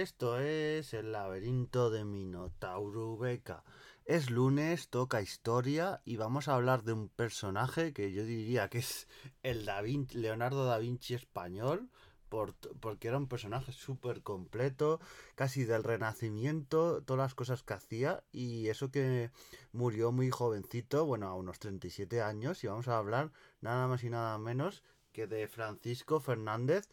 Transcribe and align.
Esto 0.00 0.40
es 0.40 0.92
el 0.92 1.12
laberinto 1.12 1.88
de 1.88 2.04
Minotauro 2.04 3.16
Beca. 3.16 3.62
Es 4.04 4.28
lunes, 4.28 4.88
toca 4.88 5.22
historia 5.22 6.02
y 6.04 6.16
vamos 6.16 6.48
a 6.48 6.56
hablar 6.56 6.82
de 6.82 6.94
un 6.94 7.08
personaje 7.08 7.92
que 7.92 8.10
yo 8.10 8.24
diría 8.24 8.68
que 8.68 8.78
es 8.78 9.06
el 9.44 9.70
Leonardo 10.14 10.64
da 10.64 10.78
Vinci 10.78 11.14
español, 11.14 11.90
porque 12.28 13.06
era 13.06 13.18
un 13.18 13.28
personaje 13.28 13.70
súper 13.70 14.24
completo, 14.24 14.98
casi 15.36 15.62
del 15.62 15.84
renacimiento, 15.84 17.00
todas 17.04 17.26
las 17.26 17.36
cosas 17.36 17.62
que 17.62 17.74
hacía 17.74 18.24
y 18.32 18.70
eso 18.70 18.90
que 18.90 19.30
murió 19.70 20.10
muy 20.10 20.28
jovencito, 20.28 21.06
bueno, 21.06 21.28
a 21.28 21.36
unos 21.36 21.60
37 21.60 22.20
años 22.20 22.64
y 22.64 22.66
vamos 22.66 22.88
a 22.88 22.98
hablar 22.98 23.30
nada 23.60 23.86
más 23.86 24.02
y 24.02 24.10
nada 24.10 24.36
menos 24.38 24.82
que 25.12 25.28
de 25.28 25.46
Francisco 25.46 26.18
Fernández 26.18 26.88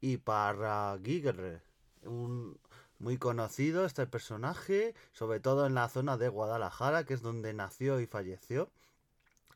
y 0.00 0.16
Parraguirre 0.16 1.69
un, 2.04 2.58
muy 2.98 3.16
conocido 3.16 3.84
este 3.84 4.06
personaje, 4.06 4.94
sobre 5.12 5.40
todo 5.40 5.66
en 5.66 5.74
la 5.74 5.88
zona 5.88 6.16
de 6.16 6.28
Guadalajara, 6.28 7.04
que 7.04 7.14
es 7.14 7.22
donde 7.22 7.54
nació 7.54 8.00
y 8.00 8.06
falleció. 8.06 8.70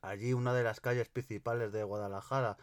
Allí 0.00 0.32
una 0.32 0.52
de 0.54 0.64
las 0.64 0.80
calles 0.80 1.08
principales 1.08 1.72
de 1.72 1.84
Guadalajara 1.84 2.56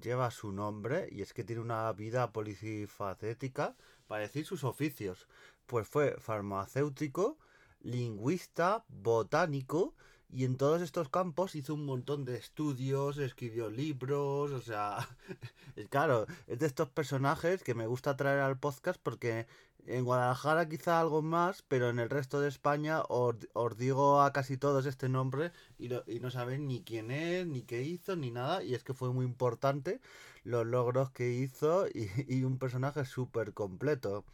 lleva 0.00 0.30
su 0.30 0.52
nombre 0.52 1.08
y 1.10 1.22
es 1.22 1.32
que 1.32 1.44
tiene 1.44 1.62
una 1.62 1.92
vida 1.92 2.32
policifacética 2.32 3.76
para 4.06 4.22
decir 4.22 4.46
sus 4.46 4.64
oficios. 4.64 5.28
Pues 5.66 5.88
fue 5.88 6.16
farmacéutico, 6.18 7.38
lingüista, 7.80 8.84
botánico 8.88 9.94
y 10.30 10.44
en 10.44 10.56
todos 10.56 10.82
estos 10.82 11.08
campos 11.08 11.54
hizo 11.54 11.74
un 11.74 11.86
montón 11.86 12.24
de 12.24 12.36
estudios, 12.36 13.18
escribió 13.18 13.70
libros, 13.70 14.50
o 14.50 14.60
sea, 14.60 15.08
claro, 15.90 16.26
es 16.46 16.58
de 16.58 16.66
estos 16.66 16.88
personajes 16.90 17.62
que 17.62 17.74
me 17.74 17.86
gusta 17.86 18.16
traer 18.16 18.40
al 18.40 18.58
podcast 18.58 19.00
porque 19.02 19.46
en 19.86 20.04
Guadalajara 20.04 20.68
quizá 20.68 21.00
algo 21.00 21.22
más, 21.22 21.62
pero 21.62 21.88
en 21.88 21.98
el 21.98 22.10
resto 22.10 22.40
de 22.40 22.48
España 22.48 23.02
os, 23.08 23.36
digo 23.78 24.20
a 24.20 24.32
casi 24.32 24.58
todos 24.58 24.84
este 24.84 25.08
nombre 25.08 25.50
y, 25.78 25.88
y 26.06 26.20
no 26.20 26.30
saben 26.30 26.68
ni 26.68 26.82
quién 26.82 27.10
es, 27.10 27.46
ni 27.46 27.62
qué 27.62 27.82
hizo, 27.82 28.14
ni 28.14 28.30
nada, 28.30 28.62
y 28.62 28.74
es 28.74 28.84
que 28.84 28.92
fue 28.92 29.12
muy 29.12 29.24
importante 29.24 30.00
los 30.44 30.66
logros 30.66 31.10
que 31.10 31.30
hizo 31.30 31.86
y, 31.88 32.10
y 32.28 32.44
un 32.44 32.58
personaje 32.58 33.04
súper 33.06 33.54
completo. 33.54 34.24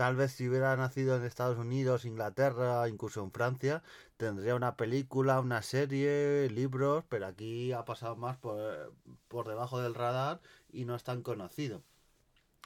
Tal 0.00 0.16
vez 0.16 0.32
si 0.32 0.48
hubiera 0.48 0.74
nacido 0.78 1.14
en 1.14 1.24
Estados 1.24 1.58
Unidos, 1.58 2.06
Inglaterra, 2.06 2.88
incluso 2.88 3.22
en 3.22 3.30
Francia, 3.32 3.82
tendría 4.16 4.54
una 4.54 4.74
película, 4.74 5.38
una 5.40 5.60
serie, 5.60 6.48
libros, 6.48 7.04
pero 7.10 7.26
aquí 7.26 7.72
ha 7.72 7.84
pasado 7.84 8.16
más 8.16 8.38
por, 8.38 8.94
por 9.28 9.46
debajo 9.46 9.78
del 9.78 9.94
radar 9.94 10.40
y 10.72 10.86
no 10.86 10.96
es 10.96 11.04
tan 11.04 11.20
conocido. 11.20 11.82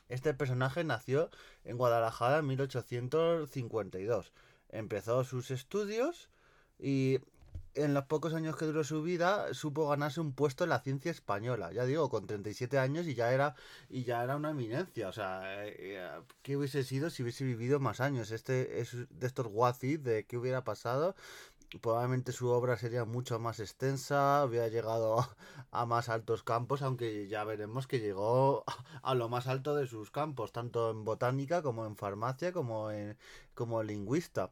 Este 0.09 0.33
personaje 0.33 0.85
nació 0.85 1.29
en 1.65 1.77
Guadalajara 1.77 2.39
en 2.39 2.47
1852. 2.47 4.33
Empezó 4.69 5.25
sus 5.25 5.51
estudios 5.51 6.31
y 6.79 7.19
en 7.75 7.95
los 7.95 8.05
pocos 8.05 8.35
años 8.35 8.57
que 8.57 8.65
duró 8.65 8.85
su 8.85 9.03
vida 9.03 9.53
supo 9.55 9.89
ganarse 9.89 10.21
un 10.21 10.33
puesto 10.33 10.65
en 10.65 10.71
la 10.71 10.81
ciencia 10.81 11.11
española. 11.11 11.73
Ya 11.73 11.85
digo, 11.85 12.09
con 12.09 12.27
37 12.27 12.79
años 12.79 13.07
y 13.07 13.15
ya 13.15 13.33
era 13.33 13.55
y 13.89 14.05
ya 14.05 14.23
era 14.23 14.37
una 14.37 14.51
eminencia. 14.51 15.09
O 15.09 15.13
sea, 15.13 15.43
eh, 15.67 16.09
¿qué 16.43 16.57
hubiese 16.57 16.85
sido 16.85 17.11
si 17.11 17.23
hubiese 17.23 17.45
vivido 17.45 17.81
más 17.81 18.01
años? 18.01 18.31
Este 18.31 18.81
es 18.81 18.97
de 19.11 19.27
estos 19.27 19.49
guacis 19.49 20.03
de 20.03 20.25
qué 20.27 20.37
hubiera 20.37 20.65
pasado 20.65 21.15
probablemente 21.81 22.33
su 22.33 22.49
obra 22.49 22.77
sería 22.77 23.05
mucho 23.05 23.39
más 23.39 23.61
extensa, 23.61 24.45
hubiera 24.45 24.69
llegado 24.69 25.27
a 25.71 25.87
más 25.87 26.09
altos 26.09 26.43
campos, 26.43 26.83
aunque 26.83 27.29
ya 27.29 27.45
veremos 27.45 27.87
que 27.87 28.01
llegó 28.01 28.65
a 29.03 29.15
lo 29.15 29.29
más 29.29 29.47
alto 29.47 29.75
de 29.75 29.87
sus 29.87 30.11
campos, 30.11 30.53
tanto 30.53 30.91
en 30.91 31.05
botánica 31.05 31.63
como 31.63 31.87
en 31.87 31.97
farmacia, 31.97 32.53
como 32.53 32.91
en 32.91 33.17
como 33.55 33.83
lingüista. 33.83 34.51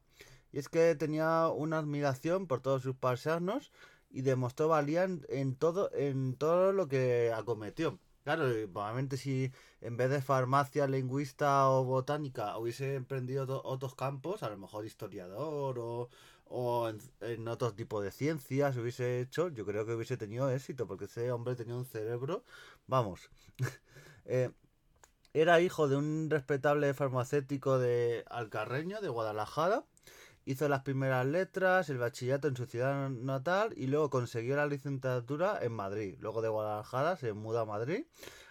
Y 0.53 0.59
es 0.59 0.69
que 0.69 0.95
tenía 0.95 1.49
una 1.49 1.79
admiración 1.79 2.47
por 2.47 2.61
todos 2.61 2.83
sus 2.83 2.97
paisanos 2.97 3.73
y 4.11 4.23
demostró 4.23 4.69
valía 4.69 5.05
en, 5.05 5.57
todo 5.57 5.91
en 5.95 6.35
todo 6.37 6.73
lo 6.73 6.89
que 6.89 7.33
acometió. 7.35 7.99
Claro, 8.25 8.45
probablemente 8.73 9.17
si 9.17 9.51
en 9.81 9.97
vez 9.97 10.11
de 10.11 10.23
farmacia, 10.23 10.87
lingüista 10.87 11.69
o 11.71 11.85
botánica 11.85 12.57
hubiese 12.59 12.95
emprendido 12.95 13.63
otros 13.65 13.95
campos, 13.97 14.43
a 14.45 14.51
lo 14.51 14.59
mejor 14.59 14.87
historiador 14.87 15.79
o, 15.81 16.09
o 16.45 16.93
en, 17.21 17.49
otro 17.49 17.75
tipo 17.75 18.01
de 18.01 18.13
ciencias 18.13 18.77
hubiese 18.77 19.21
hecho, 19.21 19.49
yo 19.49 19.65
creo 19.67 19.87
que 19.87 19.95
hubiese 19.95 20.17
tenido 20.17 20.51
éxito, 20.51 20.87
porque 20.87 21.07
ese 21.07 21.33
hombre 21.33 21.57
tenía 21.57 21.75
un 21.75 21.87
cerebro, 21.87 22.45
vamos. 22.87 23.31
Eh, 24.25 24.53
era 25.35 25.61
hijo 25.61 25.89
de 25.89 25.97
un 25.97 26.31
respetable 26.31 26.95
farmacéutico 26.95 27.81
de 27.81 28.25
Alcarreño, 28.31 29.01
de 29.01 29.09
Guadalajara. 29.09 29.85
Hizo 30.45 30.69
las 30.69 30.83
primeras 30.83 31.25
letras, 31.27 31.89
el 31.89 31.99
bachillerato 31.99 32.49
en 32.49 32.57
su 32.57 32.67
ciudad 32.67 33.09
natal 33.09 33.73
y 33.77 33.87
luego 33.87 34.11
consiguió 34.11 34.57
la 34.57 34.67
licenciatura 34.67 35.59
en 35.63 35.73
Madrid. 35.73 36.17
Luego 36.21 36.43
de 36.43 36.49
Guadalajara 36.49 37.17
se 37.17 37.33
muda 37.33 37.63
a 37.63 37.65
Madrid 37.65 38.05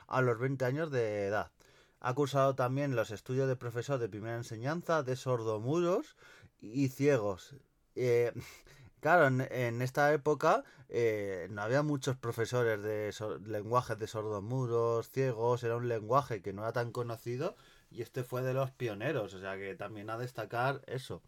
a 0.08 0.22
los 0.22 0.40
20 0.40 0.64
años 0.66 0.92
de 0.92 1.28
edad. 1.28 1.52
Ha 2.00 2.14
cursado 2.14 2.56
también 2.56 2.96
los 2.96 3.12
estudios 3.12 3.48
de 3.48 3.56
profesor 3.56 4.00
de 4.00 4.10
primera 4.10 4.36
enseñanza 4.36 5.04
de 5.04 5.16
sordomudos 5.16 6.16
y 6.60 6.88
ciegos 6.90 7.56
eh, 7.96 8.32
claro, 9.02 9.28
en, 9.28 9.82
esta 9.82 10.14
época 10.14 10.64
eh, 10.90 11.48
no 11.52 11.62
había 11.62 11.84
muchos 11.84 12.18
profesores 12.18 12.82
de 12.82 13.14
lenguajes 13.46 13.98
de 13.98 14.08
sordomudos, 14.08 15.10
ciegos, 15.10 15.64
era 15.64 15.76
un 15.76 15.88
lenguaje 15.88 16.42
que 16.42 16.54
no 16.54 16.62
era 16.64 16.74
tan 16.74 16.92
conocido 16.92 17.56
y 17.90 18.02
este 18.02 18.24
fue 18.24 18.42
de 18.42 18.54
los 18.54 18.72
pioneros, 18.72 19.34
o 19.34 19.40
sea 19.40 19.58
que 19.58 19.76
también 19.76 20.10
a 20.10 20.18
destacar 20.18 20.82
eso. 20.88 21.22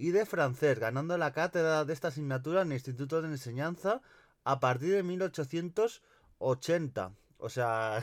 Y 0.00 0.10
de 0.12 0.24
francés, 0.24 0.78
ganando 0.78 1.18
la 1.18 1.34
cátedra 1.34 1.84
de 1.84 1.92
esta 1.92 2.08
asignatura 2.08 2.62
en 2.62 2.68
el 2.68 2.78
Instituto 2.78 3.20
de 3.20 3.28
Enseñanza 3.28 4.00
a 4.44 4.58
partir 4.58 4.94
de 4.94 5.02
1880. 5.02 7.12
O 7.36 7.50
sea, 7.50 8.02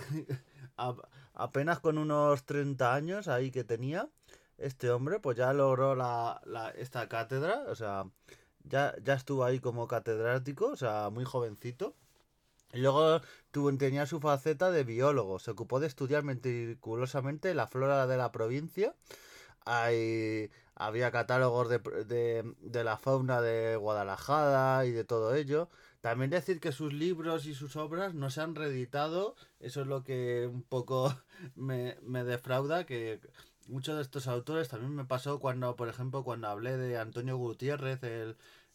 apenas 1.34 1.80
con 1.80 1.97
unos 1.97 2.46
30 2.46 2.94
años 2.94 3.28
ahí 3.28 3.50
que 3.50 3.63
tenía 3.63 4.08
este 4.59 4.91
hombre 4.91 5.19
pues 5.19 5.38
ya 5.38 5.53
logró 5.53 5.96
la, 5.96 6.40
esta 6.78 7.09
cátedra, 7.09 7.63
o 7.68 7.74
sea, 7.74 8.06
ya, 8.64 8.94
ya 9.03 9.16
estuvo 9.16 9.44
ahí 9.44 9.59
como 9.59 9.88
catedrático, 9.88 10.68
o 10.68 10.75
sea, 10.75 11.09
muy 11.09 11.25
jovencito. 11.25 11.96
Y 12.74 12.78
luego 12.78 13.22
tenía 13.79 14.06
su 14.06 14.19
faceta 14.19 14.69
de 14.69 14.84
biólogo, 14.84 15.40
se 15.40 15.50
ocupó 15.50 15.79
de 15.79 15.88
estudiar 15.88 16.22
meticulosamente 16.22 17.56
la 17.56 17.66
flora 17.66 18.06
de 18.06 18.18
la 18.18 18.31
provincia. 18.31 18.94
Había 20.79 21.11
catálogos 21.11 21.69
de, 21.69 21.79
de, 21.79 22.53
de 22.61 22.83
la 22.83 22.97
fauna 22.97 23.41
de 23.41 23.75
Guadalajara 23.77 24.85
y 24.85 24.91
de 24.91 25.03
todo 25.03 25.35
ello. 25.35 25.69
También 26.01 26.29
decir 26.29 26.59
que 26.59 26.71
sus 26.71 26.93
libros 26.93 27.45
y 27.47 27.55
sus 27.55 27.75
obras 27.75 28.13
no 28.13 28.29
se 28.29 28.41
han 28.41 28.55
reeditado, 28.55 29.35
eso 29.59 29.81
es 29.81 29.87
lo 29.87 30.03
que 30.03 30.47
un 30.51 30.61
poco 30.61 31.13
me, 31.55 31.97
me 32.03 32.23
defrauda, 32.23 32.85
que 32.85 33.19
muchos 33.67 33.95
de 33.95 34.03
estos 34.03 34.27
autores 34.27 34.69
también 34.69 34.95
me 34.95 35.05
pasó 35.05 35.39
cuando, 35.39 35.75
por 35.75 35.89
ejemplo, 35.89 36.23
cuando 36.23 36.47
hablé 36.47 36.77
de 36.77 36.97
Antonio 36.97 37.37
Gutiérrez, 37.37 38.01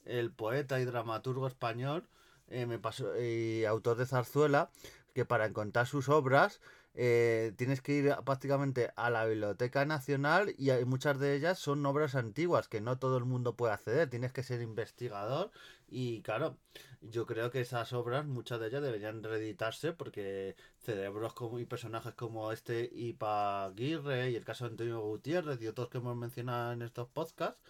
el, 0.04 0.32
poeta 0.32 0.80
y 0.80 0.84
dramaturgo 0.84 1.46
español, 1.46 2.08
eh, 2.48 2.66
me 2.66 2.78
pasó, 2.78 3.18
y 3.20 3.64
autor 3.64 3.96
de 3.96 4.06
Zarzuela, 4.06 4.70
que 5.14 5.24
para 5.24 5.46
encontrar 5.46 5.86
sus 5.86 6.08
obras 6.08 6.60
eh, 6.94 7.52
tienes 7.56 7.80
que 7.80 7.92
ir 7.92 8.14
prácticamente 8.24 8.90
a 8.96 9.10
la 9.10 9.24
Biblioteca 9.26 9.84
Nacional 9.86 10.54
y 10.58 10.70
muchas 10.84 11.18
de 11.18 11.34
ellas 11.34 11.58
son 11.58 11.84
obras 11.86 12.14
antiguas 12.14 12.68
que 12.68 12.80
no 12.80 12.98
todo 12.98 13.16
el 13.16 13.24
mundo 13.24 13.56
puede 13.56 13.72
acceder, 13.72 14.10
tienes 14.10 14.32
que 14.32 14.42
ser 14.42 14.60
investigador 14.60 15.50
y 15.88 16.22
claro, 16.22 16.56
yo 17.02 17.26
creo 17.26 17.50
que 17.50 17.60
esas 17.60 17.92
obras, 17.92 18.26
muchas 18.26 18.60
de 18.60 18.68
ellas 18.68 18.82
deberían 18.82 19.22
reeditarse 19.22 19.92
porque 19.92 20.56
cerebros 20.78 21.34
como, 21.34 21.58
y 21.58 21.66
personajes 21.66 22.14
como 22.14 22.52
este 22.52 22.90
Ipaguirre 22.92 24.30
y 24.30 24.36
el 24.36 24.44
caso 24.44 24.64
de 24.64 24.70
Antonio 24.70 25.00
Gutiérrez 25.00 25.60
y 25.60 25.68
otros 25.68 25.88
que 25.88 25.98
hemos 25.98 26.16
mencionado 26.16 26.72
en 26.72 26.82
estos 26.82 27.08
podcasts, 27.08 27.60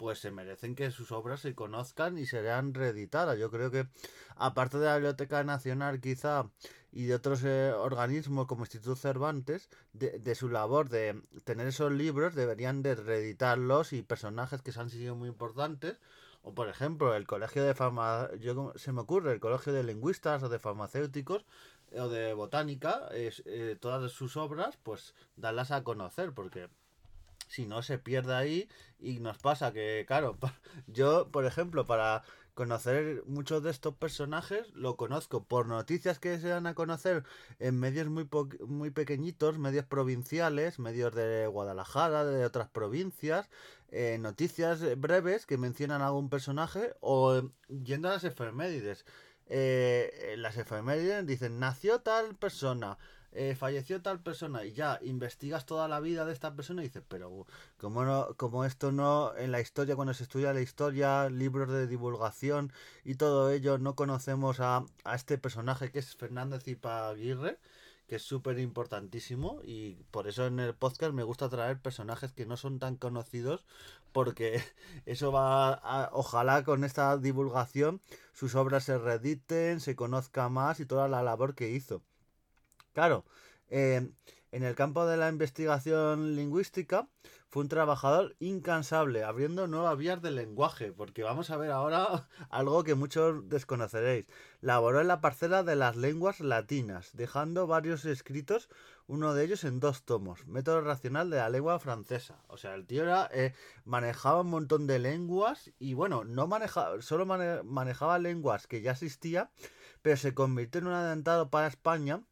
pues 0.00 0.18
se 0.18 0.30
merecen 0.30 0.74
que 0.74 0.90
sus 0.90 1.12
obras 1.12 1.40
se 1.40 1.54
conozcan 1.54 2.16
y 2.16 2.24
sean 2.24 2.72
reeditadas. 2.72 3.38
Yo 3.38 3.50
creo 3.50 3.70
que, 3.70 3.86
aparte 4.34 4.78
de 4.78 4.86
la 4.86 4.94
Biblioteca 4.94 5.44
Nacional 5.44 6.00
quizá 6.00 6.48
y 6.90 7.04
de 7.04 7.14
otros 7.14 7.44
eh, 7.44 7.70
organismos 7.70 8.46
como 8.46 8.62
Instituto 8.62 8.96
Cervantes, 8.96 9.68
de, 9.92 10.34
su 10.34 10.48
labor 10.48 10.88
de 10.88 11.20
tener 11.44 11.66
esos 11.66 11.92
libros, 11.92 12.34
deberían 12.34 12.80
de 12.82 12.94
reeditarlos 12.94 13.92
y 13.92 14.00
personajes 14.00 14.62
que 14.62 14.72
se 14.72 14.80
han 14.80 14.88
sido 14.88 15.16
muy 15.16 15.28
importantes. 15.28 16.00
O 16.40 16.54
por 16.54 16.70
ejemplo, 16.70 17.14
el 17.14 17.26
colegio 17.26 17.62
de 17.62 17.74
farma... 17.74 18.30
Yo, 18.38 18.72
se 18.76 18.92
me 18.92 19.02
ocurre, 19.02 19.34
el 19.34 19.40
colegio 19.40 19.74
de 19.74 19.82
lingüistas 19.82 20.42
o 20.42 20.48
de 20.48 20.58
farmacéuticos 20.58 21.44
o 21.92 22.08
de 22.08 22.32
botánica, 22.32 23.08
es, 23.12 23.42
eh, 23.44 23.76
todas 23.78 24.10
sus 24.12 24.38
obras, 24.38 24.78
pues 24.82 25.14
darlas 25.36 25.72
a 25.72 25.84
conocer, 25.84 26.32
porque 26.32 26.70
si 27.50 27.66
no 27.66 27.82
se 27.82 27.98
pierde 27.98 28.34
ahí 28.34 28.68
y 29.00 29.18
nos 29.18 29.38
pasa 29.38 29.72
que, 29.72 30.04
claro, 30.06 30.38
yo, 30.86 31.30
por 31.30 31.44
ejemplo, 31.44 31.84
para 31.84 32.22
conocer 32.54 33.24
muchos 33.26 33.62
de 33.62 33.70
estos 33.70 33.94
personajes 33.96 34.72
lo 34.74 34.96
conozco 34.96 35.44
por 35.44 35.66
noticias 35.66 36.18
que 36.18 36.38
se 36.38 36.48
dan 36.48 36.66
a 36.66 36.74
conocer 36.74 37.24
en 37.58 37.78
medios 37.78 38.08
muy, 38.08 38.28
muy 38.66 38.90
pequeñitos, 38.90 39.58
medios 39.58 39.84
provinciales, 39.86 40.78
medios 40.78 41.14
de 41.14 41.46
Guadalajara, 41.48 42.24
de 42.24 42.44
otras 42.44 42.68
provincias, 42.68 43.50
eh, 43.90 44.18
noticias 44.20 44.80
breves 45.00 45.46
que 45.46 45.58
mencionan 45.58 46.02
a 46.02 46.06
algún 46.06 46.28
personaje 46.30 46.94
o 47.00 47.50
yendo 47.68 48.08
a 48.08 48.12
las 48.12 48.24
efemérides. 48.24 49.04
Eh, 49.52 50.36
las 50.38 50.56
efemérides 50.56 51.26
dicen 51.26 51.58
nació 51.58 52.00
tal 52.00 52.36
persona, 52.36 52.98
eh, 53.32 53.56
falleció 53.56 54.00
tal 54.00 54.20
persona 54.20 54.64
y 54.64 54.72
ya 54.72 55.00
investigas 55.02 55.66
toda 55.66 55.88
la 55.88 55.98
vida 55.98 56.24
de 56.24 56.32
esta 56.32 56.54
persona 56.54 56.82
y 56.82 56.86
dices, 56.86 57.02
pero 57.08 57.46
como 57.76 58.04
no, 58.04 58.28
como 58.36 58.64
esto 58.64 58.92
no 58.92 59.36
en 59.36 59.50
la 59.50 59.60
historia, 59.60 59.96
cuando 59.96 60.14
se 60.14 60.22
estudia 60.22 60.52
la 60.52 60.60
historia, 60.60 61.28
libros 61.28 61.68
de 61.68 61.88
divulgación 61.88 62.72
y 63.04 63.16
todo 63.16 63.50
ello, 63.50 63.78
no 63.78 63.96
conocemos 63.96 64.60
a, 64.60 64.84
a 65.02 65.14
este 65.16 65.36
personaje 65.36 65.90
que 65.90 65.98
es 65.98 66.14
Fernández 66.14 66.68
Ipaguirre, 66.68 67.58
que 68.10 68.16
es 68.16 68.22
súper 68.22 68.58
importantísimo 68.58 69.60
y 69.62 69.94
por 70.10 70.26
eso 70.26 70.44
en 70.44 70.58
el 70.58 70.74
podcast 70.74 71.14
me 71.14 71.22
gusta 71.22 71.48
traer 71.48 71.80
personajes 71.80 72.32
que 72.32 72.44
no 72.44 72.56
son 72.56 72.80
tan 72.80 72.96
conocidos 72.96 73.64
porque 74.10 74.60
eso 75.06 75.30
va 75.30 75.74
a, 75.74 76.10
ojalá 76.12 76.64
con 76.64 76.82
esta 76.82 77.16
divulgación 77.18 78.00
sus 78.32 78.56
obras 78.56 78.82
se 78.82 78.98
reediten, 78.98 79.78
se 79.78 79.94
conozca 79.94 80.48
más 80.48 80.80
y 80.80 80.86
toda 80.86 81.06
la 81.06 81.22
labor 81.22 81.54
que 81.54 81.70
hizo. 81.70 82.02
Claro, 82.94 83.24
eh, 83.68 84.10
en 84.50 84.64
el 84.64 84.74
campo 84.74 85.06
de 85.06 85.16
la 85.16 85.28
investigación 85.28 86.34
lingüística 86.34 87.06
fue 87.50 87.62
un 87.62 87.68
trabajador 87.68 88.36
incansable, 88.38 89.24
abriendo 89.24 89.66
nuevas 89.66 89.98
vías 89.98 90.22
del 90.22 90.36
lenguaje, 90.36 90.92
porque 90.92 91.24
vamos 91.24 91.50
a 91.50 91.56
ver 91.56 91.72
ahora 91.72 92.28
algo 92.48 92.84
que 92.84 92.94
muchos 92.94 93.48
desconoceréis. 93.48 94.28
Laboró 94.60 95.00
en 95.00 95.08
la 95.08 95.20
parcela 95.20 95.64
de 95.64 95.74
las 95.74 95.96
lenguas 95.96 96.38
latinas, 96.38 97.10
dejando 97.12 97.66
varios 97.66 98.04
escritos, 98.04 98.68
uno 99.08 99.34
de 99.34 99.44
ellos 99.44 99.64
en 99.64 99.80
dos 99.80 100.04
tomos, 100.04 100.46
Método 100.46 100.80
Racional 100.82 101.28
de 101.28 101.38
la 101.38 101.48
Lengua 101.48 101.80
Francesa. 101.80 102.40
O 102.46 102.56
sea, 102.56 102.76
el 102.76 102.86
tío 102.86 103.02
era, 103.02 103.28
eh, 103.32 103.52
manejaba 103.84 104.42
un 104.42 104.50
montón 104.50 104.86
de 104.86 105.00
lenguas 105.00 105.72
y 105.80 105.94
bueno, 105.94 106.22
no 106.22 106.46
manejaba, 106.46 107.02
solo 107.02 107.26
manejaba 107.26 108.20
lenguas 108.20 108.68
que 108.68 108.80
ya 108.80 108.92
existían, 108.92 109.50
pero 110.02 110.16
se 110.16 110.34
convirtió 110.34 110.80
en 110.80 110.86
un 110.86 110.92
adelantado 110.92 111.50
para 111.50 111.66
España 111.66 112.22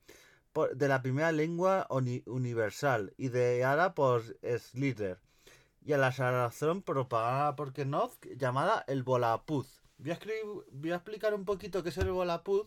de 0.66 0.88
la 0.88 1.02
primera 1.02 1.32
lengua 1.32 1.86
universal 2.26 3.14
y 3.16 3.28
de 3.28 3.64
ahora 3.64 3.94
por 3.94 4.22
Slither 4.42 5.18
y 5.84 5.94
a 5.94 5.98
la 5.98 6.10
razón 6.10 6.82
propagada 6.82 7.56
por 7.56 7.72
Knopf 7.72 8.18
llamada 8.36 8.84
el 8.88 9.02
Volapuz. 9.02 9.82
Voy 9.96 10.10
a, 10.10 10.18
voy 10.70 10.92
a 10.92 10.96
explicar 10.96 11.32
un 11.32 11.44
poquito 11.44 11.82
qué 11.82 11.88
es 11.88 11.96
el 11.96 12.10
Volapuz 12.10 12.66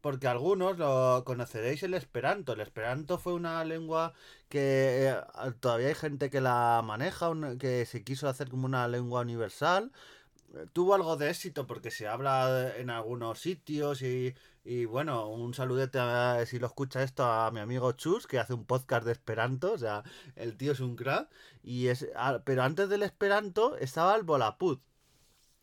porque 0.00 0.28
algunos 0.28 0.78
lo 0.78 1.22
conoceréis 1.24 1.82
el 1.82 1.94
Esperanto. 1.94 2.52
El 2.52 2.60
Esperanto 2.60 3.18
fue 3.18 3.34
una 3.34 3.64
lengua 3.64 4.14
que 4.48 5.08
eh, 5.08 5.16
todavía 5.60 5.88
hay 5.88 5.94
gente 5.94 6.30
que 6.30 6.40
la 6.40 6.82
maneja, 6.84 7.30
que 7.58 7.86
se 7.86 8.04
quiso 8.04 8.28
hacer 8.28 8.48
como 8.48 8.66
una 8.66 8.86
lengua 8.88 9.20
universal. 9.20 9.92
Tuvo 10.72 10.94
algo 10.94 11.16
de 11.16 11.30
éxito 11.30 11.66
porque 11.66 11.90
se 11.90 12.06
habla 12.06 12.72
en 12.76 12.90
algunos 12.90 13.40
sitios 13.40 14.02
y 14.02 14.34
y 14.66 14.84
bueno, 14.84 15.28
un 15.28 15.54
saludete 15.54 15.98
a, 16.00 16.44
si 16.44 16.58
lo 16.58 16.66
escucha 16.66 17.02
esto 17.02 17.24
a 17.24 17.50
mi 17.52 17.60
amigo 17.60 17.92
Chus, 17.92 18.26
que 18.26 18.40
hace 18.40 18.52
un 18.52 18.64
podcast 18.64 19.06
de 19.06 19.12
Esperanto, 19.12 19.72
o 19.72 19.78
sea, 19.78 20.02
el 20.34 20.56
tío 20.56 20.72
es 20.72 20.80
un 20.80 20.96
crack. 20.96 21.28
Y 21.62 21.86
es, 21.86 22.08
pero 22.44 22.64
antes 22.64 22.88
del 22.88 23.04
Esperanto 23.04 23.76
estaba 23.76 24.16
el 24.16 24.24
Volapuz. 24.24 24.80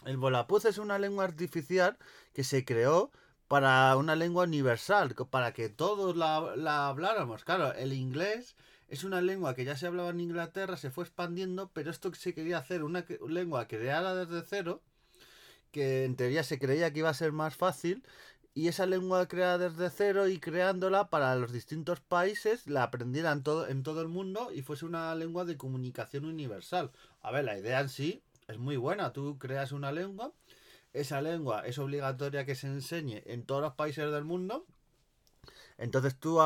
El 0.05 0.17
Volapuz 0.17 0.65
es 0.65 0.77
una 0.77 0.99
lengua 0.99 1.25
artificial 1.25 1.97
que 2.33 2.45
se 2.45 2.63
creó 2.63 3.11
para 3.49 3.95
una 3.97 4.15
lengua 4.15 4.45
universal, 4.45 5.13
para 5.29 5.53
que 5.53 5.67
todos 5.67 6.15
la, 6.15 6.55
la 6.55 6.87
habláramos. 6.87 7.43
Claro, 7.43 7.73
el 7.73 7.91
inglés 7.91 8.55
es 8.87 9.03
una 9.03 9.21
lengua 9.21 9.53
que 9.53 9.65
ya 9.65 9.75
se 9.75 9.85
hablaba 9.85 10.11
en 10.11 10.21
Inglaterra, 10.21 10.77
se 10.77 10.91
fue 10.91 11.03
expandiendo, 11.03 11.71
pero 11.73 11.91
esto 11.91 12.09
que 12.09 12.19
se 12.19 12.33
quería 12.33 12.57
hacer, 12.57 12.83
una 12.83 13.05
lengua 13.27 13.67
creada 13.67 14.15
desde 14.15 14.47
cero, 14.47 14.81
que 15.71 16.05
en 16.05 16.15
teoría 16.15 16.43
se 16.43 16.59
creía 16.59 16.93
que 16.93 16.99
iba 16.99 17.09
a 17.09 17.13
ser 17.13 17.31
más 17.31 17.55
fácil, 17.55 18.05
y 18.55 18.67
esa 18.67 18.85
lengua 18.85 19.27
creada 19.27 19.69
desde 19.69 19.89
cero 19.89 20.27
y 20.27 20.39
creándola 20.39 21.09
para 21.09 21.35
los 21.35 21.51
distintos 21.51 21.99
países 22.01 22.67
la 22.67 22.83
aprendieran 22.83 23.43
todo, 23.43 23.67
en 23.67 23.81
todo 23.81 24.01
el 24.01 24.09
mundo 24.09 24.51
y 24.53 24.61
fuese 24.61 24.85
una 24.85 25.13
lengua 25.15 25.43
de 25.43 25.57
comunicación 25.57 26.25
universal. 26.25 26.91
A 27.21 27.31
ver, 27.31 27.45
la 27.45 27.57
idea 27.57 27.79
en 27.79 27.89
sí 27.89 28.21
es 28.47 28.59
muy 28.59 28.77
buena. 28.77 29.11
Tú 29.11 29.39
creas 29.39 29.71
una 29.71 29.91
lengua, 29.91 30.33
esa 30.93 31.21
lengua 31.21 31.65
es 31.65 31.79
obligatoria 31.79 32.45
que 32.45 32.55
se 32.55 32.67
enseñe 32.67 33.23
en 33.25 33.43
todos 33.43 33.61
los 33.61 33.73
países 33.73 34.11
del 34.11 34.23
mundo. 34.23 34.65
Entonces 35.79 36.15
tú 36.19 36.39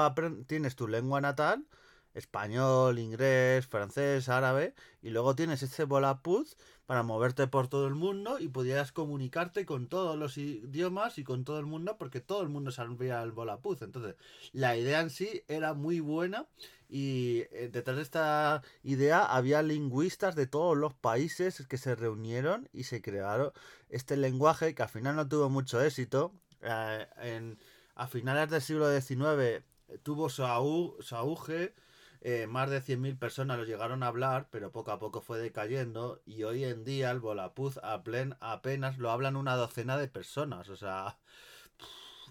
tienes 0.47 0.77
tu 0.77 0.87
lengua 0.87 1.19
natal, 1.19 1.65
español, 2.13 2.99
inglés, 2.99 3.67
francés, 3.67 4.29
árabe, 4.29 4.73
y 5.01 5.09
luego 5.09 5.35
tienes 5.35 5.63
ese 5.63 5.83
volapuz 5.83 6.57
para 6.87 7.03
moverte 7.03 7.47
por 7.47 7.67
todo 7.67 7.85
el 7.85 7.95
mundo 7.95 8.39
y 8.39 8.47
pudieras 8.47 8.93
comunicarte 8.93 9.65
con 9.65 9.87
todos 9.87 10.17
los 10.17 10.37
idiomas 10.37 11.17
y 11.17 11.25
con 11.25 11.43
todo 11.43 11.59
el 11.59 11.65
mundo 11.65 11.97
porque 11.97 12.21
todo 12.21 12.41
el 12.41 12.49
mundo 12.49 12.71
sabía 12.71 13.21
el 13.21 13.33
volapuz. 13.33 13.81
Entonces, 13.81 14.15
la 14.53 14.77
idea 14.77 15.01
en 15.01 15.09
sí 15.09 15.43
era 15.49 15.73
muy 15.73 15.99
buena 15.99 16.47
y 16.89 17.43
eh, 17.51 17.69
detrás 17.71 17.97
de 17.97 18.03
esta 18.03 18.63
idea 18.83 19.25
había 19.25 19.61
lingüistas 19.61 20.35
de 20.35 20.47
todos 20.47 20.77
los 20.77 20.93
países 20.93 21.67
que 21.67 21.77
se 21.77 21.93
reunieron 21.93 22.69
y 22.71 22.83
se 22.83 23.01
crearon 23.01 23.51
este 23.89 24.15
lenguaje 24.15 24.73
que 24.73 24.83
al 24.83 24.89
final 24.89 25.17
no 25.17 25.27
tuvo 25.27 25.49
mucho 25.49 25.81
éxito. 25.81 26.31
Eh, 26.61 27.05
en, 27.17 27.59
a 27.95 28.07
finales 28.07 28.49
del 28.49 28.61
siglo 28.61 28.89
XIX 28.89 29.61
tuvo 30.03 30.29
su 30.29 30.45
auge 30.45 31.73
eh, 32.21 32.47
más 32.47 32.69
de 32.69 32.81
100.000 32.81 33.17
personas 33.17 33.57
lo 33.57 33.65
llegaron 33.65 34.03
a 34.03 34.07
hablar, 34.07 34.47
pero 34.51 34.71
poco 34.71 34.91
a 34.91 34.99
poco 34.99 35.21
fue 35.21 35.39
decayendo 35.39 36.21
y 36.25 36.43
hoy 36.43 36.63
en 36.63 36.83
día 36.83 37.11
el 37.11 37.19
Volapuz 37.19 37.79
apenas 37.83 38.97
lo 38.97 39.11
hablan 39.11 39.35
una 39.35 39.55
docena 39.55 39.97
de 39.97 40.07
personas. 40.07 40.69
O 40.69 40.75
sea, 40.75 41.17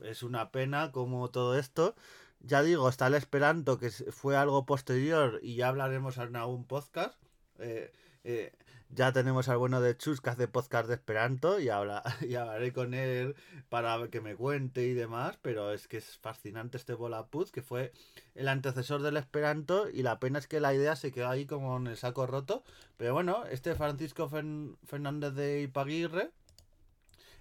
es 0.02 0.22
una 0.22 0.50
pena 0.50 0.92
como 0.92 1.30
todo 1.30 1.58
esto. 1.58 1.94
Ya 2.40 2.62
digo, 2.62 2.88
está 2.88 3.06
el 3.06 3.14
Esperanto, 3.14 3.78
que 3.78 3.90
fue 3.90 4.36
algo 4.36 4.66
posterior 4.66 5.40
y 5.42 5.56
ya 5.56 5.68
hablaremos 5.68 6.18
en 6.18 6.36
algún 6.36 6.64
podcast. 6.64 7.14
Eh, 7.58 7.92
eh, 8.24 8.52
ya 8.90 9.12
tenemos 9.12 9.48
al 9.48 9.58
bueno 9.58 9.80
de 9.80 9.96
Chus 9.96 10.20
que 10.20 10.30
hace 10.30 10.48
podcast 10.48 10.88
de 10.88 10.94
Esperanto 10.94 11.60
y, 11.60 11.68
habla, 11.68 12.02
y 12.26 12.34
hablaré 12.36 12.72
con 12.72 12.94
él 12.94 13.34
para 13.68 14.08
que 14.08 14.20
me 14.20 14.36
cuente 14.36 14.86
y 14.86 14.94
demás, 14.94 15.38
pero 15.42 15.72
es 15.72 15.88
que 15.88 15.98
es 15.98 16.18
fascinante 16.18 16.76
este 16.76 16.94
Volapuz, 16.94 17.50
que 17.50 17.62
fue 17.62 17.92
el 18.34 18.48
antecesor 18.48 19.02
del 19.02 19.16
Esperanto 19.16 19.88
y 19.90 20.02
la 20.02 20.18
pena 20.20 20.38
es 20.38 20.46
que 20.46 20.60
la 20.60 20.74
idea 20.74 20.96
se 20.96 21.12
quedó 21.12 21.28
ahí 21.28 21.46
como 21.46 21.76
en 21.76 21.88
el 21.88 21.96
saco 21.96 22.26
roto. 22.26 22.62
Pero 22.96 23.12
bueno, 23.12 23.44
este 23.46 23.74
Francisco 23.74 24.28
Fernández 24.28 25.34
de 25.34 25.62
Ipaguirre 25.62 26.30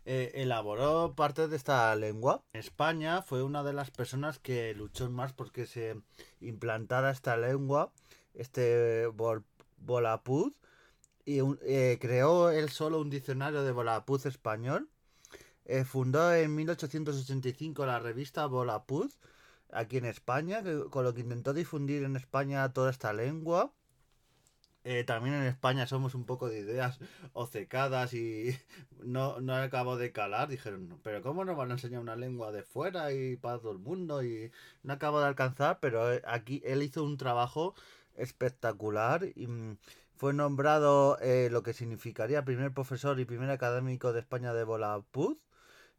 eh, 0.06 0.32
elaboró 0.36 1.14
parte 1.16 1.48
de 1.48 1.56
esta 1.56 1.96
lengua. 1.96 2.44
En 2.54 2.60
España 2.60 3.22
fue 3.22 3.44
una 3.44 3.64
de 3.64 3.74
las 3.74 3.92
personas 3.92 4.40
que 4.40 4.74
luchó 4.74 5.10
más 5.10 5.34
porque 5.34 5.66
se 5.66 5.96
implantara 6.42 7.12
esta 7.12 7.38
lengua, 7.38 7.92
este 8.34 9.08
Volapuz 9.78 10.54
y 11.26 11.40
eh, 11.64 11.98
creó 12.00 12.52
él 12.52 12.70
solo 12.70 13.02
un 13.02 13.10
diccionario 13.10 13.64
de 13.64 13.72
Volapuz 13.72 14.26
español. 14.26 14.90
Eh, 15.66 15.84
fundó 15.84 16.34
en 16.34 16.54
1885 16.56 17.86
la 17.86 18.00
revista 18.00 18.46
Volapuz 18.46 19.20
aquí 19.72 19.98
en 19.98 20.06
España, 20.06 20.64
con 20.92 21.04
lo 21.04 21.14
que 21.14 21.22
intentó 21.22 21.54
difundir 21.54 22.04
en 22.04 22.16
España 22.16 22.72
toda 22.74 22.92
esta 22.92 23.14
lengua. 23.14 23.74
Eh, 24.84 25.04
también 25.04 25.34
en 25.34 25.44
España 25.46 25.88
somos 25.88 26.14
un 26.14 26.26
poco 26.26 26.48
de 26.48 26.60
ideas 26.60 27.00
ocecadas 27.34 28.14
y 28.14 28.56
no, 29.04 29.42
no 29.42 29.56
acabo 29.56 29.98
de 29.98 30.12
calar. 30.12 30.48
Dijeron, 30.48 31.00
pero 31.04 31.24
¿cómo 31.24 31.44
nos 31.44 31.58
van 31.58 31.72
a 31.72 31.74
enseñar 31.74 32.02
una 32.02 32.16
lengua 32.16 32.52
de 32.52 32.62
fuera 32.62 33.12
y 33.12 33.36
para 33.36 33.58
todo 33.58 33.72
el 33.72 33.80
mundo? 33.80 34.24
Y 34.24 34.52
no 34.84 34.94
acabo 34.94 35.20
de 35.20 35.28
alcanzar, 35.28 35.80
pero 35.80 36.04
aquí 36.28 36.62
él 36.66 36.84
hizo 36.84 37.04
un 37.04 37.18
trabajo 37.18 37.74
espectacular 38.16 39.26
y 39.36 39.48
mm, 39.48 39.78
fue 40.16 40.34
nombrado 40.34 41.18
eh, 41.20 41.50
lo 41.52 41.64
que 41.64 41.74
significaría 41.74 42.46
primer 42.46 42.74
profesor 42.74 43.20
y 43.20 43.26
primer 43.26 43.50
académico 43.50 44.14
de 44.14 44.22
España 44.22 44.54
de 44.54 44.64
Volapuz. 44.64 45.38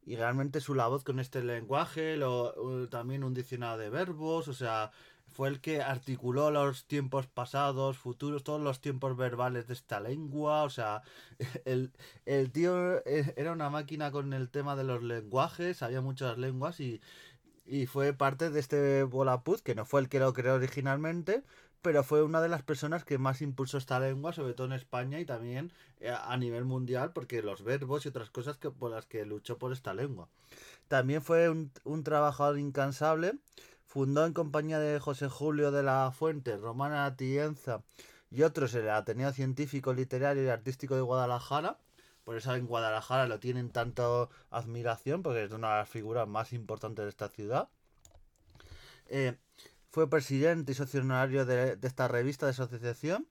Y 0.05 0.17
realmente 0.17 0.61
su 0.61 0.75
labor 0.75 1.03
con 1.05 1.19
este 1.19 1.43
lenguaje, 1.43 2.17
lo, 2.17 2.89
también 2.89 3.25
un 3.25 3.35
diccionario 3.35 3.79
de 3.79 3.91
verbos, 3.91 4.47
o 4.47 4.55
sea, 4.55 4.93
fue 5.27 5.49
el 5.49 5.61
que 5.61 5.83
articuló 5.83 6.51
los 6.53 6.87
tiempos 6.87 7.27
pasados, 7.27 7.99
futuros, 7.99 8.45
todos 8.45 8.61
los 8.61 8.81
tiempos 8.81 9.17
verbales 9.17 9.67
de 9.67 9.75
esta 9.75 9.99
lengua. 10.01 10.63
O 10.63 10.71
sea, 10.71 11.03
el, 11.65 11.93
el 12.25 12.53
tío 12.53 12.99
eh, 13.07 13.35
era 13.37 13.53
una 13.53 13.69
máquina 13.71 14.13
con 14.13 14.33
el 14.33 14.49
tema 14.51 14.77
de 14.77 14.85
los 14.85 15.03
lenguajes, 15.03 15.83
había 15.83 16.01
muchas 16.01 16.39
lenguas 16.39 16.81
y 16.81 17.01
y 17.67 17.87
fue 17.87 18.13
parte 18.15 18.51
de 18.51 18.61
este 18.61 19.03
Volapuz, 19.05 19.63
que 19.63 19.75
no 19.75 19.85
fue 19.85 20.01
el 20.01 20.09
que 20.09 20.21
lo 20.21 20.33
creó 20.33 20.55
originalmente, 20.55 21.43
pero 21.83 22.03
fue 22.03 22.23
una 22.23 22.41
de 22.41 22.49
las 22.49 22.63
personas 22.63 23.05
que 23.05 23.19
más 23.19 23.43
impulsó 23.43 23.79
esta 23.79 24.01
lengua, 24.01 24.33
sobre 24.33 24.55
todo 24.55 24.67
en 24.67 24.73
España 24.73 25.21
y 25.21 25.25
también 25.25 25.73
eh, 26.01 26.11
a 26.11 26.37
nivel 26.37 26.65
mundial, 26.65 27.13
porque 27.13 27.43
los 27.43 27.63
verbos 27.63 28.05
y 28.05 28.09
otras 28.09 28.31
cosas 28.31 28.57
que, 28.57 28.71
por 28.71 28.91
las 28.91 29.07
que 29.07 29.25
luchó 29.25 29.59
por 29.59 29.73
esta 29.73 29.95
lengua. 29.95 30.29
También 30.89 31.23
fue 31.23 31.49
un, 31.49 32.05
trabajador 32.05 32.59
incansable, 32.59 33.35
fundó 33.87 34.27
en 34.27 34.33
compañía 34.33 34.79
de 34.79 35.01
José 35.01 35.29
Julio 35.29 35.71
de 35.71 35.83
la 35.83 36.13
Fuente, 36.13 36.57
Romana 36.57 37.17
Tienza 37.17 37.83
y 38.31 38.43
otros 38.43 38.75
el 38.75 38.89
Ateneo 38.91 39.33
Científico, 39.33 39.95
Literario 39.95 40.45
y 40.45 40.49
Artístico 40.49 40.95
de 40.95 41.03
Guadalajara. 41.03 41.79
Por 42.25 42.37
eso 42.37 42.55
en 42.55 42.67
Guadalajara 42.67 43.27
lo 43.29 43.39
tienen 43.39 43.71
tanto 43.71 44.31
admiración, 44.51 45.23
porque 45.23 45.45
es 45.45 45.53
una 45.53 45.71
de 45.71 45.77
las 45.79 45.89
figuras 45.89 46.27
más 46.27 46.53
importantes 46.53 47.05
de 47.05 47.09
esta 47.09 47.29
ciudad. 47.29 47.69
Eh, 49.09 49.37
fue 49.97 50.11
presidente 50.11 50.73
y 50.73 50.75
socio 50.75 51.01
honorario 51.01 51.47
de, 51.47 51.79
esta 51.81 52.07
revista 52.07 52.45
de 52.45 52.51
asociación. 52.51 53.27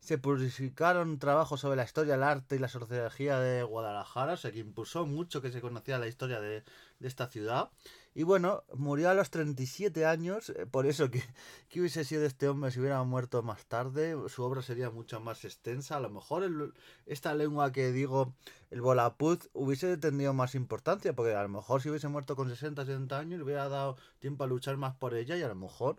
Se 0.00 0.18
publicaron 0.18 1.18
trabajos 1.18 1.62
sobre 1.62 1.76
la 1.76 1.84
historia, 1.84 2.16
el 2.16 2.22
arte 2.22 2.56
y 2.56 2.58
la 2.58 2.68
sociología 2.68 3.40
de 3.40 3.62
Guadalajara, 3.62 4.34
o 4.34 4.36
sea 4.36 4.52
que 4.52 4.58
impulsó 4.58 5.06
mucho 5.06 5.40
que 5.40 5.50
se 5.50 5.62
conociera 5.62 5.98
la 5.98 6.08
historia 6.08 6.38
de, 6.38 6.62
de 6.98 7.08
esta 7.08 7.28
ciudad. 7.28 7.70
Y 8.12 8.24
bueno, 8.24 8.64
murió 8.74 9.08
a 9.10 9.14
los 9.14 9.30
37 9.30 10.04
años, 10.04 10.50
eh, 10.50 10.66
por 10.66 10.86
eso 10.86 11.10
que, 11.10 11.22
que, 11.68 11.80
hubiese 11.80 12.04
sido 12.04 12.24
este 12.24 12.48
hombre 12.48 12.72
si 12.72 12.80
hubiera 12.80 13.02
muerto 13.04 13.42
más 13.42 13.66
tarde, 13.66 14.16
su 14.28 14.42
obra 14.42 14.62
sería 14.62 14.90
mucho 14.90 15.20
más 15.20 15.44
extensa, 15.44 15.96
a 15.96 16.00
lo 16.00 16.10
mejor 16.10 16.74
esta 17.06 17.34
lengua 17.34 17.70
que 17.70 17.92
digo, 17.92 18.34
el 18.70 18.80
Volapuz, 18.80 19.48
hubiese 19.52 19.96
tenido 19.96 20.32
más 20.34 20.56
importancia, 20.56 21.14
porque 21.14 21.34
a 21.34 21.42
lo 21.42 21.48
mejor 21.48 21.82
si 21.82 21.90
hubiese 21.90 22.08
muerto 22.08 22.34
con 22.34 22.48
60, 22.48 22.84
70 22.84 23.18
años, 23.18 23.42
hubiera 23.42 23.68
dado 23.68 23.96
tiempo 24.18 24.42
a 24.44 24.48
luchar 24.48 24.76
más 24.76 24.94
por 24.96 25.14
ella 25.14 25.36
y 25.36 25.42
a 25.42 25.48
lo 25.48 25.54
mejor 25.54 25.98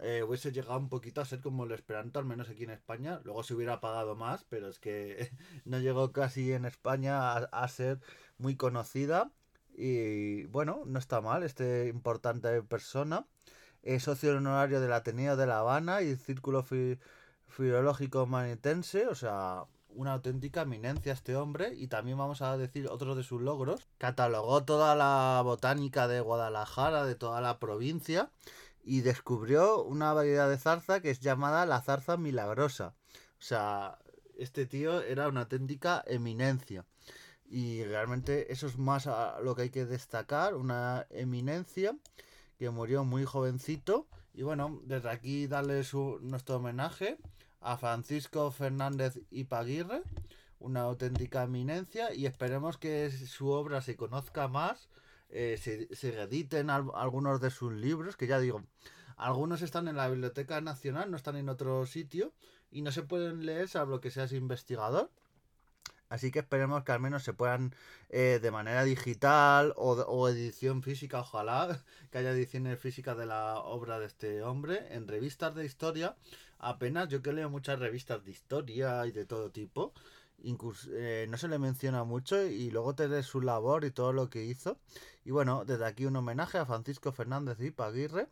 eh, 0.00 0.22
hubiese 0.22 0.52
llegado 0.52 0.78
un 0.78 0.90
poquito 0.90 1.22
a 1.22 1.24
ser 1.24 1.40
como 1.40 1.64
el 1.64 1.72
Esperanto, 1.72 2.18
al 2.18 2.26
menos 2.26 2.50
aquí 2.50 2.64
en 2.64 2.70
España. 2.70 3.20
Luego 3.24 3.42
se 3.42 3.54
hubiera 3.54 3.80
pagado 3.80 4.14
más, 4.14 4.44
pero 4.44 4.68
es 4.68 4.78
que 4.78 5.30
no 5.64 5.78
llegó 5.78 6.12
casi 6.12 6.52
en 6.52 6.66
España 6.66 7.32
a 7.32 7.68
ser 7.68 8.00
muy 8.38 8.56
conocida. 8.56 9.30
Y 9.78 10.44
bueno, 10.46 10.82
no 10.86 10.98
está 10.98 11.20
mal, 11.20 11.42
este 11.42 11.88
importante 11.88 12.62
persona. 12.62 13.26
Es 13.82 14.04
socio 14.04 14.34
honorario 14.36 14.80
del 14.80 14.92
Ateneo 14.92 15.36
de 15.36 15.46
La 15.46 15.58
Habana 15.58 16.00
y 16.00 16.16
Círculo 16.16 16.64
Filológico 17.48 18.26
Manitense, 18.26 19.06
o 19.06 19.14
sea, 19.14 19.64
una 19.90 20.14
auténtica 20.14 20.62
eminencia 20.62 21.12
este 21.12 21.36
hombre. 21.36 21.74
Y 21.74 21.88
también 21.88 22.16
vamos 22.16 22.40
a 22.40 22.56
decir 22.56 22.88
otro 22.88 23.14
de 23.14 23.22
sus 23.22 23.42
logros. 23.42 23.86
Catalogó 23.98 24.64
toda 24.64 24.94
la 24.96 25.42
botánica 25.44 26.08
de 26.08 26.20
Guadalajara, 26.20 27.04
de 27.04 27.14
toda 27.14 27.42
la 27.42 27.58
provincia, 27.58 28.30
y 28.82 29.02
descubrió 29.02 29.82
una 29.84 30.14
variedad 30.14 30.48
de 30.48 30.58
zarza 30.58 31.00
que 31.00 31.10
es 31.10 31.20
llamada 31.20 31.66
la 31.66 31.82
zarza 31.82 32.16
milagrosa. 32.16 32.94
O 33.38 33.42
sea, 33.42 33.98
este 34.38 34.64
tío 34.64 35.02
era 35.02 35.28
una 35.28 35.42
auténtica 35.42 36.02
eminencia. 36.06 36.86
Y 37.48 37.84
realmente 37.84 38.52
eso 38.52 38.66
es 38.66 38.78
más 38.78 39.06
a 39.06 39.40
lo 39.40 39.54
que 39.54 39.62
hay 39.62 39.70
que 39.70 39.86
destacar, 39.86 40.54
una 40.54 41.06
eminencia 41.10 41.96
que 42.58 42.70
murió 42.70 43.04
muy 43.04 43.24
jovencito. 43.24 44.06
Y 44.34 44.42
bueno, 44.42 44.80
desde 44.84 45.10
aquí 45.10 45.46
darle 45.46 45.84
su, 45.84 46.18
nuestro 46.20 46.56
homenaje 46.56 47.18
a 47.60 47.76
Francisco 47.76 48.50
Fernández 48.50 49.20
Ipaguirre, 49.30 50.02
una 50.58 50.82
auténtica 50.82 51.44
eminencia, 51.44 52.12
y 52.14 52.26
esperemos 52.26 52.78
que 52.78 53.10
su 53.10 53.48
obra 53.48 53.80
se 53.80 53.96
conozca 53.96 54.48
más, 54.48 54.88
eh, 55.28 55.58
se, 55.60 55.94
se 55.94 56.12
reediten 56.12 56.70
algunos 56.70 57.40
de 57.40 57.50
sus 57.50 57.72
libros, 57.72 58.16
que 58.16 58.26
ya 58.26 58.38
digo, 58.38 58.62
algunos 59.16 59.62
están 59.62 59.88
en 59.88 59.96
la 59.96 60.08
Biblioteca 60.08 60.60
Nacional, 60.60 61.10
no 61.10 61.16
están 61.16 61.36
en 61.36 61.48
otro 61.48 61.86
sitio, 61.86 62.32
y 62.70 62.82
no 62.82 62.92
se 62.92 63.02
pueden 63.02 63.46
leer 63.46 63.68
salvo 63.68 64.00
que 64.00 64.10
seas 64.10 64.32
investigador. 64.32 65.10
Así 66.08 66.30
que 66.30 66.40
esperemos 66.40 66.84
que 66.84 66.92
al 66.92 67.00
menos 67.00 67.24
se 67.24 67.32
puedan 67.32 67.74
eh, 68.10 68.38
de 68.40 68.50
manera 68.50 68.84
digital 68.84 69.72
o, 69.76 70.28
edición 70.28 70.82
física, 70.82 71.20
ojalá 71.20 71.82
que 72.10 72.18
haya 72.18 72.30
ediciones 72.30 72.78
físicas 72.78 73.16
de 73.16 73.26
la 73.26 73.58
obra 73.58 73.98
de 73.98 74.06
este 74.06 74.42
hombre. 74.42 74.86
En 74.94 75.08
revistas 75.08 75.54
de 75.54 75.64
historia, 75.64 76.16
apenas 76.58 77.08
yo 77.08 77.22
que 77.22 77.32
leo 77.32 77.50
muchas 77.50 77.78
revistas 77.78 78.24
de 78.24 78.30
historia 78.30 79.04
y 79.06 79.12
de 79.12 79.24
todo 79.24 79.50
tipo, 79.50 79.92
incluso, 80.42 80.88
eh, 80.92 81.26
no 81.28 81.36
se 81.38 81.48
le 81.48 81.58
menciona 81.58 82.04
mucho 82.04 82.42
y 82.46 82.70
luego 82.70 82.94
te 82.94 83.22
su 83.22 83.40
labor 83.40 83.84
y 83.84 83.90
todo 83.90 84.12
lo 84.12 84.30
que 84.30 84.44
hizo. 84.44 84.78
Y 85.24 85.32
bueno, 85.32 85.64
desde 85.64 85.86
aquí 85.86 86.06
un 86.06 86.16
homenaje 86.16 86.58
a 86.58 86.66
Francisco 86.66 87.12
Fernández 87.12 87.60
y 87.60 87.70
Paguirre. 87.70 88.28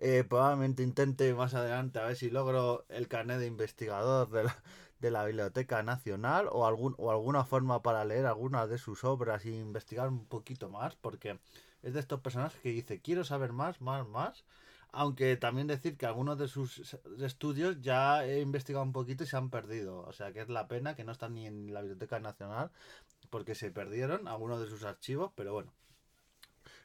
Eh, 0.00 0.22
probablemente 0.22 0.84
intente 0.84 1.34
más 1.34 1.54
adelante 1.54 1.98
a 1.98 2.06
ver 2.06 2.16
si 2.16 2.30
logro 2.30 2.84
el 2.88 3.08
carnet 3.08 3.40
de 3.40 3.46
investigador 3.46 4.30
de 4.30 4.44
la, 4.44 4.56
de 5.00 5.10
la 5.10 5.24
Biblioteca 5.24 5.82
Nacional 5.82 6.48
o, 6.50 6.66
algún, 6.66 6.94
o 6.98 7.10
alguna 7.10 7.44
forma 7.44 7.82
para 7.82 8.04
leer 8.04 8.26
algunas 8.26 8.68
de 8.68 8.78
sus 8.78 9.04
obras 9.04 9.44
e 9.44 9.50
investigar 9.50 10.08
un 10.08 10.26
poquito 10.26 10.68
más, 10.70 10.96
porque 10.96 11.38
es 11.82 11.94
de 11.94 12.00
estos 12.00 12.20
personajes 12.20 12.60
que 12.60 12.70
dice, 12.70 13.00
quiero 13.00 13.24
saber 13.24 13.52
más, 13.52 13.80
más, 13.80 14.06
más. 14.08 14.44
Aunque 14.90 15.36
también 15.36 15.66
decir 15.66 15.98
que 15.98 16.06
algunos 16.06 16.38
de 16.38 16.48
sus 16.48 16.98
estudios 17.20 17.80
ya 17.82 18.24
he 18.24 18.40
investigado 18.40 18.84
un 18.84 18.92
poquito 18.92 19.22
y 19.22 19.26
se 19.26 19.36
han 19.36 19.50
perdido. 19.50 20.00
O 20.00 20.12
sea 20.12 20.32
que 20.32 20.40
es 20.40 20.48
la 20.48 20.66
pena 20.66 20.96
que 20.96 21.04
no 21.04 21.12
están 21.12 21.34
ni 21.34 21.46
en 21.46 21.74
la 21.74 21.82
Biblioteca 21.82 22.18
Nacional 22.20 22.70
porque 23.30 23.54
se 23.54 23.70
perdieron 23.70 24.28
algunos 24.28 24.60
de 24.60 24.66
sus 24.66 24.84
archivos, 24.84 25.32
pero 25.34 25.52
bueno. 25.52 25.72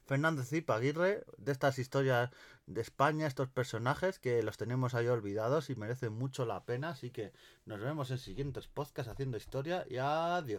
Fernández 0.06 0.52
y 0.54 0.64
Aguirre, 0.68 1.26
de 1.38 1.52
estas 1.52 1.80
historias 1.80 2.30
de 2.66 2.82
España, 2.82 3.28
estos 3.28 3.50
personajes 3.50 4.20
que 4.20 4.44
los 4.44 4.58
tenemos 4.58 4.94
ahí 4.94 5.08
olvidados 5.08 5.70
y 5.70 5.76
merecen 5.76 6.14
mucho 6.14 6.46
la 6.46 6.66
pena. 6.66 6.90
Así 6.90 7.10
que 7.12 7.32
nos 7.66 7.80
vemos 7.80 8.12
en 8.12 8.18
siguientes 8.18 8.68
podcasts 8.68 9.12
haciendo 9.12 9.38
historia 9.38 9.86
y 9.90 9.98
adiós. 9.98 10.52